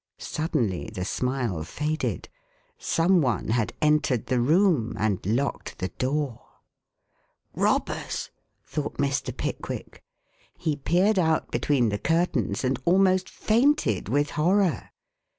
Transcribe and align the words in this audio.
Suddenly 0.17 0.89
the 0.91 1.05
smile 1.05 1.61
faded 1.61 2.27
some 2.79 3.21
one 3.21 3.49
had 3.49 3.73
entered 3.83 4.25
the 4.25 4.39
room 4.41 4.95
and 4.97 5.23
locked 5.23 5.77
the 5.77 5.89
door. 5.89 6.41
"Robbers!" 7.53 8.31
thought 8.65 8.97
Mr. 8.97 9.31
Pickwick. 9.37 10.03
He 10.57 10.75
peered 10.75 11.19
out 11.19 11.51
between 11.51 11.89
the 11.89 11.99
curtains 11.99 12.63
and 12.63 12.81
almost 12.83 13.29
fainted 13.29 14.09
with 14.09 14.31
horror. 14.31 14.89